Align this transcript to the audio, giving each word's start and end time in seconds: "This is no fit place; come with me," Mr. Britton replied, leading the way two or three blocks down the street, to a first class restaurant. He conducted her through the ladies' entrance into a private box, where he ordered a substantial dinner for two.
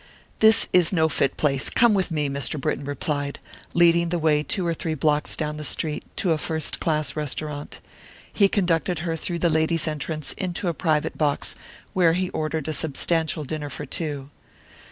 "This 0.39 0.67
is 0.73 0.91
no 0.91 1.07
fit 1.09 1.37
place; 1.37 1.69
come 1.69 1.93
with 1.93 2.09
me," 2.09 2.27
Mr. 2.27 2.59
Britton 2.59 2.85
replied, 2.85 3.37
leading 3.75 4.09
the 4.09 4.17
way 4.17 4.41
two 4.41 4.65
or 4.65 4.73
three 4.73 4.95
blocks 4.95 5.35
down 5.35 5.57
the 5.57 5.63
street, 5.63 6.03
to 6.15 6.31
a 6.31 6.39
first 6.39 6.79
class 6.79 7.15
restaurant. 7.15 7.79
He 8.33 8.49
conducted 8.49 8.97
her 9.07 9.15
through 9.15 9.37
the 9.37 9.47
ladies' 9.51 9.87
entrance 9.87 10.33
into 10.39 10.67
a 10.67 10.73
private 10.73 11.19
box, 11.19 11.55
where 11.93 12.13
he 12.13 12.31
ordered 12.31 12.67
a 12.67 12.73
substantial 12.73 13.43
dinner 13.43 13.69
for 13.69 13.85
two. 13.85 14.31